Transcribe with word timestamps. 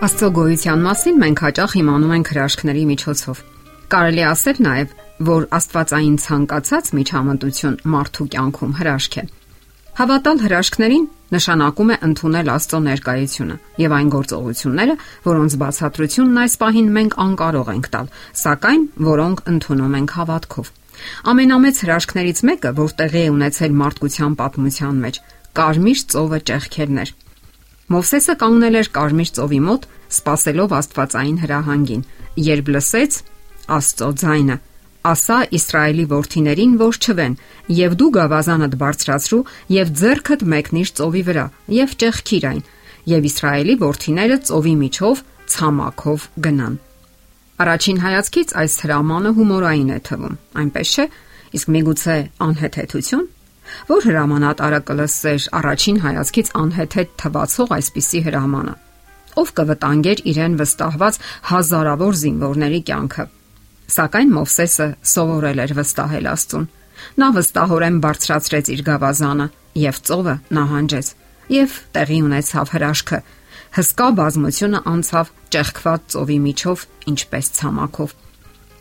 Աստծո 0.00 0.28
գոյության 0.32 0.80
մասին 0.80 1.18
մենք 1.20 1.40
հաճախ 1.44 1.72
իմանում 1.76 2.12
ենք 2.16 2.28
հրաշքների 2.32 2.84
միջոցով։ 2.88 3.40
Կարելի 3.92 4.22
ասել 4.30 4.60
նաև, 4.64 4.94
որ 5.28 5.44
Աստվածային 5.58 6.14
ցանկացած 6.24 6.86
միջամտություն 6.96 7.76
մարդու 7.94 8.26
կյանքում 8.32 8.72
հրաշք 8.80 9.18
է։ 9.20 9.24
Հավատալ 10.00 10.40
հրաշքներին 10.46 11.04
նշանակում 11.36 11.92
է 11.92 11.98
ընդունել 12.08 12.52
Աստծո 12.56 12.80
ներկայությունը 12.88 13.56
եւ 13.84 13.94
այն 14.00 14.08
գործողությունները, 14.16 14.96
որոնց 15.28 15.56
բացատրությունն 15.60 16.40
այս 16.40 16.54
պահին 16.64 16.92
մենք 16.96 17.18
անկարող 17.28 17.72
ենք 17.76 17.90
տալ, 17.92 18.12
սակայն 18.40 18.82
որոնք 19.10 19.44
ընդունում 19.52 19.96
ենք 20.00 20.14
հավատքով։ 20.16 20.76
Ամենամեծ 21.28 21.84
հրաշքներից 21.84 22.40
մեկը, 22.48 22.72
որ 22.80 22.96
տեղի 23.04 23.20
է 23.20 23.32
ունեցել 23.36 23.76
մարդկության 23.84 24.32
պատմության 24.40 25.04
մեջ, 25.04 25.20
Կարմիր 25.50 26.00
ծովը 26.14 26.38
ճեղքերն 26.46 26.98
էր։ 27.04 27.10
Մովսեսը 27.90 28.34
կանգնել 28.38 28.76
էր 28.78 28.88
Կարմիր 28.94 29.30
ծովի 29.36 29.58
մոտ, 29.66 29.86
սпасելով 30.14 30.74
Աստվածային 30.78 31.38
հրահանգին, 31.42 32.02
երբ 32.46 32.68
լսեց 32.74 33.16
Աստծո 33.76 34.10
ձայնը. 34.20 34.56
«Ասա 35.10 35.38
Իսրայելի 35.56 36.04
որդիներին, 36.10 36.72
որ 36.80 36.98
չվեն, 37.00 37.34
եւ 37.72 37.96
դու 37.98 38.10
գավազանդ 38.16 38.76
բարձրացրու 38.82 39.40
եւ 39.74 39.92
ձեռքդ 40.00 40.44
մեկնիր 40.54 40.92
ծովի 41.00 41.22
վրա 41.30 41.46
եւ 41.80 41.94
ճեղքիր 42.04 42.46
այն, 42.50 42.62
եւ 43.10 43.28
Իսրայելի 43.30 43.76
որդիները 43.80 44.36
ծովի 44.50 44.74
միջով 44.84 45.24
ցամաքով 45.56 46.28
գնան»։ 46.46 46.78
Առաջին 47.64 47.98
հայացքից 48.04 48.54
այս 48.60 48.74
հրամանը 48.84 49.30
հումորային 49.40 49.90
է 49.90 49.98
թվում, 50.10 50.38
այնպես 50.60 50.94
չէ՞, 50.94 51.06
իսկ 51.58 51.72
միգուցե 51.74 52.16
անհեթեթություն 52.44 53.26
Որ 53.90 54.06
հրամանատարը 54.10 54.80
կլսեր 54.90 55.46
առաջին 55.60 55.98
հայացքից 56.04 56.52
անհեթեթ 56.60 57.12
թվացող 57.22 57.74
այսպիսի 57.76 58.20
հրամանը։ 58.26 58.74
Ով 59.40 59.52
կվտանգեր 59.60 60.22
իրեն 60.30 60.54
վստահված 60.60 61.18
հազարավոր 61.50 62.18
զինվորների 62.20 62.80
կյանքը։ 62.90 63.24
Սակայն 63.90 64.30
Մովսեսը 64.36 64.86
սովորել 65.10 65.62
էր 65.64 65.72
վստահել 65.80 66.30
Աստծուն։ 66.30 66.66
Նա 67.20 67.28
վստահորեն 67.36 68.00
բարձրացրեց 68.04 68.70
իր 68.74 68.82
գավազանը 68.90 69.46
եւ 69.80 70.00
ծովը 70.10 70.34
նահանջեց 70.58 71.12
եւ 71.50 71.76
տեղի 71.94 72.18
ունեցավ 72.26 72.72
հրաշքը։ 72.74 73.20
Հսկա 73.70 74.08
բազմությունը 74.20 74.80
անցավ 74.90 75.30
ճեղքված 75.54 76.06
ծովի 76.14 76.38
միջով, 76.46 76.84
ինչպես 77.10 77.50
ցամաքով։ 77.58 78.14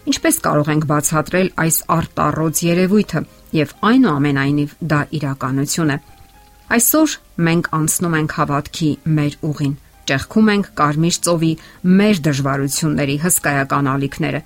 Ինչպես 0.10 0.38
կարող 0.42 0.70
ենք 0.74 0.86
բացատրել 0.90 1.50
այս 1.62 1.76
արտառոց 1.94 2.60
երևույթը 2.66 3.20
եւ 3.54 3.74
այնուամենայնիվ 3.90 4.72
դա 4.94 5.02
իրականություն 5.20 5.92
է։ 5.94 5.98
Այսօր 6.76 7.14
մենք 7.46 7.70
անցնում 7.78 8.16
ենք 8.20 8.34
հավատքի 8.40 8.90
մեր 9.20 9.36
ուղին, 9.50 9.76
ճեղքում 10.10 10.50
ենք 10.54 10.72
կարմիր 10.80 11.20
ծովի 11.28 11.52
մեր 12.00 12.22
դժվարությունների 12.30 13.18
հսկայական 13.26 13.92
ալիքները։ 13.94 14.42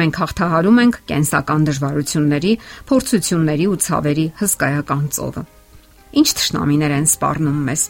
Մենք 0.00 0.20
հաղթահարում 0.20 0.82
ենք 0.84 1.00
կենսական 1.10 1.64
դժվարությունների, 1.70 2.52
փորձությունների 2.90 3.70
ու 3.70 3.80
ցավերի 3.88 4.26
հսկայական 4.40 5.08
ծովը։ 5.16 5.46
Ինչ 6.20 6.28
ճշնամիներ 6.40 6.94
են 7.00 7.08
սպառնում 7.10 7.64
մեզ 7.70 7.88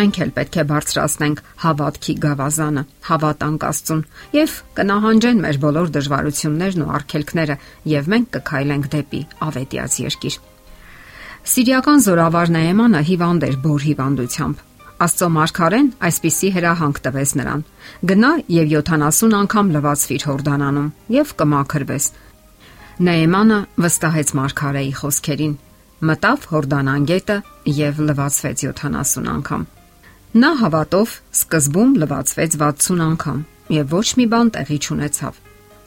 մենք 0.00 0.18
էլ 0.24 0.30
պետք 0.36 0.56
է 0.60 0.64
բարձրացնենք 0.70 1.40
հավատքի 1.62 2.14
գավազանը, 2.24 2.82
հավատանք 3.06 3.66
Աստծուն 3.70 4.02
եւ 4.36 4.54
կնահանջեն 4.76 5.42
մեր 5.46 5.58
բոլոր 5.64 5.90
դժվարություններն 5.96 6.84
ու 6.86 6.92
արգելքները 6.96 7.56
եւ 7.92 8.10
մենք 8.12 8.30
կքայլենք 8.36 8.88
դեպի 8.96 9.20
ավետյաց 9.46 9.98
երկիր։ 10.06 10.38
Սիրիական 11.46 12.00
զորավար 12.06 12.52
Նայեմանը 12.56 13.02
հիվանդ 13.06 13.44
էր 13.46 13.58
բոր 13.66 13.84
հիվանդությամբ։ 13.86 14.64
Աստծո 15.06 15.26
մարգարեն 15.36 15.88
այսպիսի 16.08 16.48
հրահանգ 16.56 16.98
տվեց 17.04 17.32
նրան. 17.36 17.62
գնա 18.10 18.30
եւ 18.56 18.72
70 18.72 19.36
անգամ 19.36 19.70
լվացվիր 19.76 20.22
Հորդանանում 20.30 20.88
եւ 21.16 21.34
կմաքրվես։ 21.42 22.04
Նայեմանը 23.06 23.58
վստահեց 23.86 24.34
մարգարեի 24.40 24.92
խոսքերին 25.00 25.54
մտավ 26.10 26.42
Հորդանան 26.52 27.04
գետը 27.08 27.36
եւ 27.76 28.00
լվացվեց 28.08 28.64
70 28.68 29.28
անգամ։ 29.36 29.62
Նա 30.34 30.48
հավատով 30.60 31.12
սկզբում 31.32 31.92
լվացվեց 32.02 32.56
60 32.60 33.02
անգամ 33.04 33.38
եւ 33.72 33.92
ոչ 33.94 34.08
մի 34.18 34.24
բան 34.32 34.48
տեղի 34.56 34.78
չունեցավ։ 34.84 35.36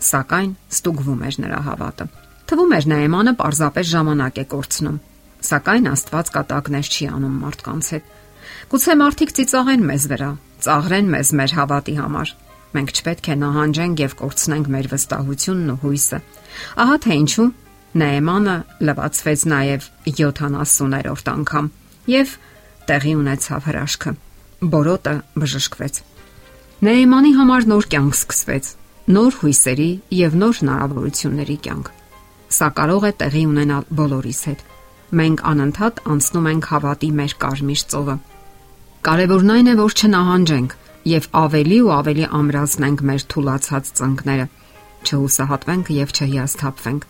Սակայն 0.09 0.51
ստուգվում 0.73 1.23
էր 1.27 1.35
նրա 1.43 1.59
հավատը։ 1.67 2.05
Թվում 2.49 2.71
էր 2.79 2.85
Նայեմանը 2.89 3.33
պարզապես 3.41 3.89
ժամանակ 3.89 4.39
է 4.39 4.45
կորցնում։ 4.53 4.95
Սակայն 5.49 5.89
Աստված 5.91 6.31
կատակներ 6.39 6.89
չի 6.89 7.09
անում 7.19 7.35
մարդկանց 7.43 7.89
հետ։ 7.93 8.13
Գուցե 8.69 8.95
մարդիկ 8.99 9.33
ծիծաղեն 9.39 9.83
մեզ 9.89 10.07
վրա, 10.09 10.29
ծաղրեն 10.65 11.11
մեզ 11.13 11.33
մեր 11.39 11.53
հավատի 11.59 11.95
համար։ 11.99 12.33
Մենք 12.69 12.89
չպետք 12.95 13.29
է 13.29 13.35
նահանջենք 13.43 14.01
եւ 14.05 14.15
կորցնենք 14.23 14.71
մեր 14.73 14.89
վստահությունն 14.93 15.73
ու 15.73 15.77
հույսը։ 15.83 16.19
Ահա 16.79 16.97
թե 17.05 17.19
ինչու 17.19 17.47
Նայեմանը 17.99 18.55
լվացվեց 18.89 19.45
նաև 19.49 19.91
70-րդ 20.09 21.31
անգամ 21.33 21.69
եւ 22.13 22.33
տեղի 22.89 23.13
ունեցավ 23.19 23.69
հրաշքը 23.69 24.17
բորոտը 24.59 25.13
բժշկվեց։ 25.39 25.99
Նեյմանի 26.83 27.29
համար 27.37 27.67
նոր 27.69 27.85
կյանք 27.93 28.15
սկսվեց, 28.17 28.65
նոր 29.15 29.37
հույսերի 29.39 29.87
եւ 30.19 30.35
նոր 30.41 30.57
հնարավորությունների 30.59 31.55
կյանք։ 31.67 31.91
Սա 32.55 32.67
կարող 32.79 33.05
է 33.07 33.11
տեղի 33.21 33.43
ունենալ 33.49 33.87
բոլորիս 33.99 34.41
հետ։ 34.49 34.65
Մենք 35.19 35.43
անընդհատ 35.51 36.01
անցնում 36.13 36.49
ենք 36.49 36.67
հավատի 36.73 37.09
մեր 37.19 37.35
կարմիր 37.43 37.83
ծովը։ 37.93 38.15
Կարևորն 39.09 39.53
այն 39.55 39.69
է, 39.69 39.75
որ 39.79 39.95
չնահանջենք 39.99 40.75
եւ 41.09 41.29
ավելի 41.39 41.79
ու 41.79 41.93
ավելի 41.99 42.25
ամրացնենք 42.39 43.03
մեր 43.09 43.25
թուլացած 43.31 43.93
ծնկները, 43.99 44.45
չհուսահատվենք 45.07 45.93
եւ 45.95 46.13
չհիասթափվենք։ 46.19 47.07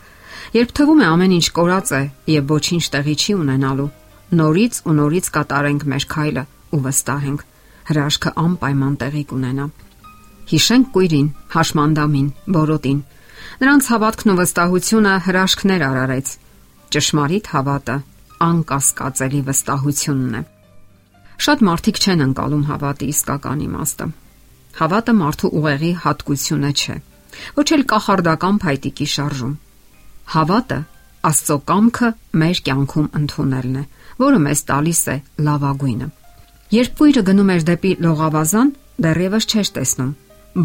Երբ 0.59 0.71
թվում 0.77 1.01
է 1.01 1.09
ամեն 1.09 1.35
ինչ 1.39 1.47
կորած 1.57 1.89
է 1.97 2.03
եւ 2.29 2.53
ոչինչ 2.53 2.83
տեղի 2.93 3.15
չի 3.19 3.33
ունենալու, 3.39 3.89
նորից 4.39 4.79
ու 4.85 4.95
նորից 4.99 5.29
կատարենք 5.39 5.85
մեր 5.89 6.05
քայլը 6.13 6.45
ու 6.75 6.81
վստահենք 6.85 7.45
հրաշքը 7.89 8.31
անպայման 8.43 8.93
տեղի 9.01 9.23
կունենա։ 9.29 9.65
Հիշենք 10.49 10.87
Կույրին, 10.95 11.27
Հաշմանդամին, 11.55 12.29
Բորոտին։ 12.55 12.99
Նրանց 13.59 13.89
հավատքն 13.93 14.31
ու 14.33 14.37
վստահությունը 14.39 15.13
հրաշքներ 15.29 15.83
արարեց։ 15.89 16.31
Ճշմարիտ 16.95 17.49
հավատը 17.53 17.95
անկասկածելի 18.49 19.41
վստահությունն 19.49 20.37
է։ 20.39 20.41
Շատ 21.39 21.65
մարդիկ 21.69 21.99
չեն 22.03 22.23
անցալում 22.25 22.63
հավատի 22.69 23.09
իսկական 23.13 23.59
իմաստը։ 23.69 24.07
Հավատը 24.79 25.13
մարդու 25.19 25.51
ուղեղի 25.59 25.91
հատկությունը 26.03 26.71
չէ, 26.79 26.95
ոչ 27.59 27.67
էլ 27.75 27.83
կախարդական 27.93 28.59
փայտիկի 28.63 29.07
շարժում։ 29.15 29.53
Հավատը 30.33 30.79
Աստծո 31.29 31.55
կամքը 31.67 32.09
մեր 32.39 32.59
կյանքում 32.67 33.07
ընդունելն 33.19 33.79
է, 33.79 33.83
որը 34.23 34.39
մեզ 34.45 34.61
տալիս 34.69 35.01
է 35.13 35.15
լավագույնը։ 35.47 36.07
Երբ 36.69 36.91
Պույրը 36.99 37.21
գնում 37.25 37.47
էր 37.49 37.63
դեպի 37.65 37.91
լողավազան, 38.05 38.67
դեռևս 39.01 39.45
չէր 39.49 39.69
տեսնում, 39.75 40.09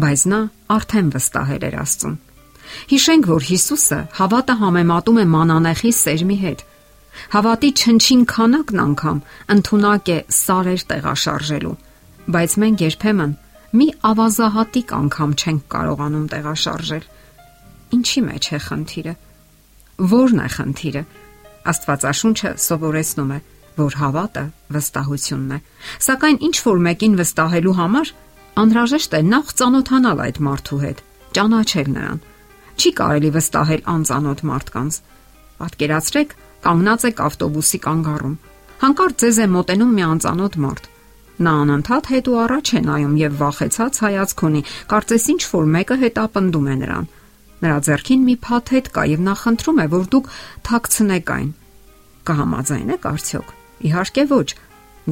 բայց 0.05 0.23
նա 0.29 0.39
արդեն 0.75 1.07
վստահել 1.15 1.63
էր 1.65 1.77
Աստծուն։ 1.81 2.17
Հիշենք, 2.91 3.29
որ 3.31 3.45
Հիսուսը 3.49 3.97
հավատը 4.19 4.55
համեմատում 4.59 5.17
է 5.21 5.25
մանանեխի 5.35 5.91
սերմի 5.97 6.37
հետ։ 6.43 6.61
Հավատի 7.33 7.71
չնչին 7.81 8.21
քանակն 8.35 8.83
անգամ 8.85 9.19
ընդունակ 9.55 10.11
է 10.13 10.17
սարեր 10.35 10.85
տեղաշարժելու, 10.93 11.73
բայց 12.35 12.55
մենք 12.61 12.85
երբեմն 12.85 13.35
մի 13.75 13.87
ավազահատիկ 14.11 14.93
անգամ 14.99 15.35
չենք 15.41 15.65
կարողանում 15.73 16.29
տեղաշարժել։ 16.35 17.05
Ինչի 17.95 18.21
մեջ 18.29 18.45
է 18.45 18.59
խնդիրը։ 18.65 19.15
Որն 20.15 20.41
է 20.45 20.49
խնդիրը։ 20.55 21.03
Աստվածաշունչը 21.65 22.51
սովորեցնում 22.65 23.31
է, 23.35 23.39
որ 23.79 23.97
հավատը 23.99 24.43
վստահությունն 24.75 25.55
է։ 25.55 25.59
Սակայն 26.05 26.37
ինչ 26.47 26.55
որ 26.65 26.79
մեկին 26.85 27.17
վստահելու 27.19 27.75
համար 27.79 28.11
անհրաժեշտ 28.55 29.15
է 29.15 29.21
նախ 29.35 29.51
ծանոթանալ 29.59 30.21
այդ 30.25 30.37
մարդու 30.47 30.79
հետ, 30.85 30.99
ճանաչել 31.35 31.89
նրան։ 31.95 32.19
Չի 32.75 32.91
կարելի 32.99 33.29
վստահել 33.35 33.81
անծանոթ 33.95 34.39
մարդկանց։ 34.49 34.99
Պատկերացրեք, 35.59 36.35
կանգնած 36.65 37.05
եք 37.09 37.21
ավտոբուսի 37.25 37.79
կանգառում։ 37.85 38.35
Հանկարծ 38.85 39.15
ձեզ 39.25 39.37
է 39.39 39.47
մոտենում 39.55 39.91
մի 39.95 40.03
անծանոթ 40.05 40.57
մարդ։ 40.65 40.89
Նա 41.35 41.51
անընդհատ 41.65 42.09
հետ 42.15 42.27
ու 42.31 42.37
առաջ 42.45 42.71
է 42.75 42.81
նայում 42.85 43.15
եւ 43.19 43.33
վախեցած 43.43 43.99
հայացք 44.05 44.43
ունի, 44.47 44.61
կարծես 44.91 45.25
ինչ 45.35 45.41
որ 45.51 45.65
մեկը 45.75 45.97
հետապնդում 46.05 46.69
է 46.71 46.75
նրան։ 46.79 47.09
Նրա 47.65 47.77
ձեռքին 47.87 48.23
մի 48.23 48.35
փաթեթ 48.45 48.89
կա 48.95 49.03
եւ 49.15 49.21
նա 49.25 49.35
խնդրում 49.43 49.79
է, 49.83 49.85
որ 49.95 50.09
դուք 50.15 50.31
թաքցնեք 50.69 51.31
այն։ 51.35 51.49
Կհամաձայնեք 52.29 53.07
արդյոք։ 53.11 53.64
Իհարկե 53.85 54.23
ոչ։ 54.31 54.47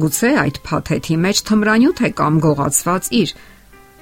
Գուցե 0.04 0.30
այդ 0.44 0.56
փաթեթի 0.64 1.16
մեջ 1.24 1.42
թմրանյութ 1.48 2.00
է 2.04 2.10
կամ 2.18 2.38
գողացված 2.44 3.10
իր։ 3.20 3.34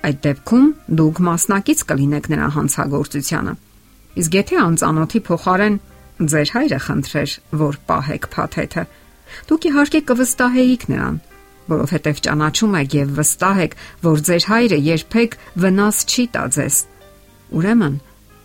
Այդ 0.02 0.20
դեպքում 0.26 0.68
դուք 0.98 1.18
մասնակից 1.26 1.82
կլինեք 1.90 2.28
նրա 2.32 2.46
հանցագործությանը։ 2.56 3.52
Իսկ 4.22 4.38
եթե 4.38 4.56
անծանոթի 4.62 5.20
փոխարեն 5.26 5.76
ձեր 6.32 6.48
հայրը 6.54 6.78
խնդրեր, 6.86 7.34
որ 7.62 7.76
պահեք 7.90 8.24
փաթեթը, 8.32 8.84
դուք 9.48 9.68
իհարկե 9.72 10.00
կվստահեիք 10.12 10.84
նրան։ 10.92 11.20
որովհետև 11.72 12.20
ճանաչում 12.26 12.74
եք 12.82 12.94
եւ 12.98 13.12
վստահ 13.18 13.60
եք, 13.62 13.76
որ 14.02 14.22
ձեր 14.28 14.46
հայրը 14.50 14.78
երբեք 14.86 15.36
վնաս 15.62 15.98
չի 16.12 16.24
տա 16.34 16.42
ձեզ։ 16.56 16.78
Ուրեմն, 17.52 17.94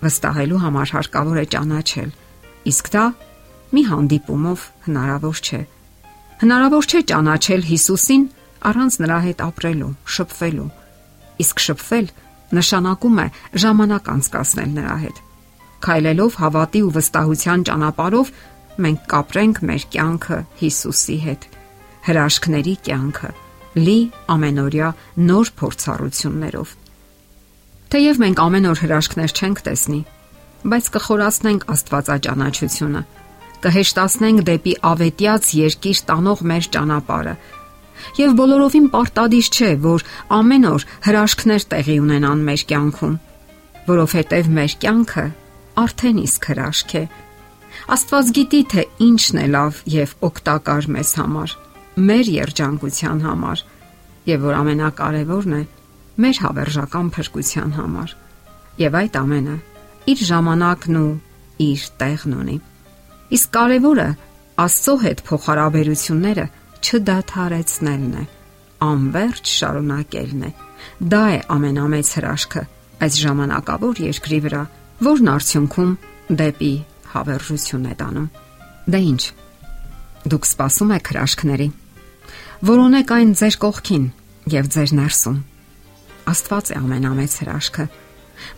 վստահելու 0.03 0.61
համար 0.63 0.93
հարկավոր 0.97 1.41
է 1.41 1.45
ճանաչել։ 1.57 2.11
Իսկ 2.71 2.91
դա 2.93 3.05
մի 3.73 3.83
հանդիպումով 3.87 4.67
հնարավոր 4.87 5.41
չէ։ 5.47 5.61
Հնարավոր 6.38 6.88
չէ 6.88 7.01
ճանաչել 7.10 7.63
Հիսուսին 7.68 8.24
առանց 8.69 8.98
նրա 9.04 9.19
հետ 9.25 9.39
ապրելու, 9.48 9.94
շփվելու։ 10.18 10.68
Իսկ 11.44 11.63
շփվել 11.66 12.07
նշանակում 12.57 13.18
է 13.24 13.28
ժամանակ 13.63 14.12
անցկасնել 14.13 14.72
նրա 14.78 14.98
հետ։ 15.04 15.22
Քայլելով 15.88 16.38
հավատի 16.42 16.81
ու 16.88 16.94
վստահության 16.98 17.66
ճանապարհով 17.69 18.31
մենք 18.86 19.07
կապրենք 19.13 19.62
մեր 19.68 19.84
կյանքը 19.98 20.39
Հիսուսի 20.62 21.18
հետ 21.28 21.48
հրաշքների 22.07 22.75
կյանքը՝ 22.88 23.30
լի 23.78 23.98
ամենօրյա 24.34 24.89
նոր 25.28 25.50
փորձառություններով։ 25.60 26.69
Թեև 27.94 28.22
մենք 28.24 28.42
ամեն 28.45 28.68
օր 28.72 28.81
հրաշքներ 28.84 29.34
չենք 29.38 29.62
տեսնի, 29.68 30.00
բայց 30.72 30.89
կխորացնենք 30.98 31.66
Աստվածաճանաչությունը, 31.74 33.01
կհեշտացնենք 33.63 34.44
դեպի 34.48 34.74
ավետյաց 34.92 35.51
երկիր 35.57 36.01
տանող 36.07 36.44
մեր 36.51 36.69
ճանապարհը։ 36.77 37.36
Եվ 38.18 38.33
բոլորովին 38.38 38.89
պարտադիր 38.94 39.48
չէ, 39.57 39.69
որ 39.83 40.06
ամեն 40.38 40.68
օր 40.69 40.86
հրաշքներ 41.07 41.63
տեղի 41.74 41.95
ունենան 42.04 42.44
մեր 42.48 42.65
կյանքում, 42.71 43.15
որովհետև 43.88 44.51
մեր 44.57 44.75
կյանքը 44.83 45.25
արդեն 45.77 46.19
իսկ 46.27 46.51
հրաշք 46.51 46.94
է։ 46.98 47.04
Աստված 47.98 48.30
գիտի, 48.38 48.62
թե 48.74 48.83
ինչն 49.07 49.42
է 49.42 49.48
լավ 49.54 49.81
եւ 49.94 50.13
օգտակար 50.27 50.88
մեզ 50.98 51.12
համար 51.18 51.57
մեր 51.98 52.27
երջանկության 52.30 53.21
համար 53.25 53.62
եւ 54.27 54.44
որ 54.45 54.56
ամենակարևորն 54.57 55.53
է 55.57 55.62
մեր 56.21 56.39
հավերժական 56.44 57.07
փրկության 57.15 57.71
համար։ 57.77 58.13
Եվ 58.81 58.98
այդ 59.01 59.18
ամենը 59.21 59.56
իր 60.13 60.24
ժամանակն 60.30 61.00
ու 61.01 61.10
իր 61.68 61.86
տեղն 62.01 62.36
ունի։ 62.38 62.57
Իսկ 63.27 63.50
կարևորը 63.57 64.07
Աստծո 64.57 64.94
հետ 65.03 65.19
փոխհարաբերությունները 65.27 66.44
չդադարեցնելն 66.88 68.13
է, 68.18 68.24
անverջ 68.88 69.51
շարունակելն 69.53 70.45
է։ 70.47 70.51
Դա 71.12 71.19
է 71.33 71.39
ամենամեծ 71.53 72.12
հրաշքը 72.18 72.63
այս 73.07 73.18
ժամանակավոր 73.21 74.01
երկրի 74.01 74.39
վրա, 74.47 74.62
որն 75.07 75.31
արդյունքում 75.33 75.91
դեպի 76.41 76.71
հավերժություն 77.13 77.85
է 77.91 77.95
տանում։ 78.01 78.29
Դե 78.88 79.01
ի՞նչ։ 79.07 79.24
Դուք 80.33 80.47
սպասում 80.47 80.94
եք 80.97 81.12
հրաշքների, 81.12 81.68
որոնեք 82.71 83.13
այն 83.18 83.33
ձեր 83.38 83.57
կողքին 83.68 84.06
եւ 84.57 84.71
ձեր 84.77 84.94
ներսում։ 84.97 85.38
Աստված 86.27 86.71
է 86.71 86.79
ամենամեծ 86.81 87.35
հրաշքը։ 87.44 87.85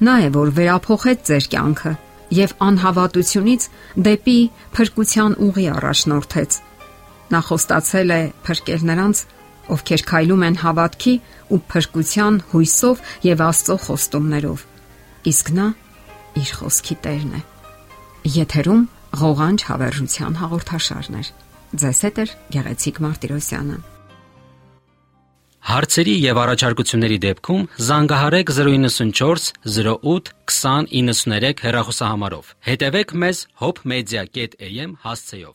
Նա 0.06 0.16
է, 0.20 0.30
որ 0.40 0.54
վերափոխեց 0.60 1.28
ձեր 1.30 1.50
կյանքը 1.50 1.94
եւ 2.36 2.54
անհավատությունից 2.66 3.66
դեպի 4.06 4.40
փրկության 4.76 5.36
ուղի 5.46 5.66
առաջնորդեց։ 5.76 6.58
Նա 7.30 7.42
խոստացել 7.50 8.14
է 8.16 8.22
փրկել 8.46 8.86
նրանց, 8.90 9.22
ովքեր 9.70 10.04
քայլում 10.10 10.46
են 10.50 10.58
հավատքի 10.64 11.14
ու 11.54 11.60
փրկության 11.74 12.40
հույսով 12.54 13.04
եւ 13.30 13.44
Աստծո 13.50 13.78
խոստումներով։ 13.86 14.66
Իսկ 15.30 15.54
նա 15.60 15.68
իր 16.40 16.56
խոսքի 16.60 16.98
տերն 17.06 17.38
է։ 17.38 17.44
Եթերում 18.40 18.84
ղողանջ 19.20 19.68
հավերժության 19.70 20.42
հաղորդաշարներ։ 20.42 21.32
Ձեզ 21.80 22.04
հետ 22.10 22.20
է 22.20 22.26
Գեղեցիկ 22.56 23.02
Մարտիրոսյանը։ 23.06 23.99
Հարցերի 25.70 26.14
եւ 26.18 26.38
առաջարկությունների 26.42 27.18
դեպքում 27.26 27.66
զանգահարեք 27.88 28.52
094 28.58 29.52
08 29.76 30.32
2093 30.50 31.62
հեռախոսահամարով։ 31.68 32.52
Հետևեք 32.72 33.14
մեզ 33.24 33.46
hopmedia.am 33.62 34.98
հասցեով։ 35.06 35.48